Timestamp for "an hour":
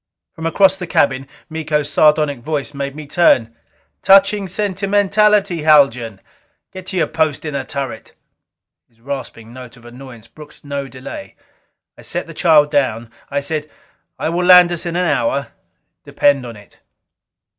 14.95-15.49